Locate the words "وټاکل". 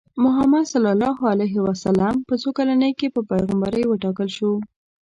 3.87-4.27